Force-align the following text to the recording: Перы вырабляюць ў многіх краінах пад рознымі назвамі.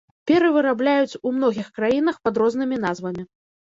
Перы 0.29 0.47
вырабляюць 0.55 1.11
ў 1.11 1.29
многіх 1.37 1.71
краінах 1.79 2.21
пад 2.29 2.43
рознымі 2.47 2.85
назвамі. 2.85 3.33